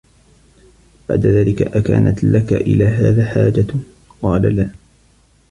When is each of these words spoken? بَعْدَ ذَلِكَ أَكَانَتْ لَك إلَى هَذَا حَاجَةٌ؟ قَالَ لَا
بَعْدَ 1.09 1.25
ذَلِكَ 1.25 1.61
أَكَانَتْ 1.61 2.23
لَك 2.23 2.53
إلَى 2.53 2.85
هَذَا 2.85 3.25
حَاجَةٌ؟ 3.25 3.67
قَالَ 4.21 4.55
لَا 4.55 4.69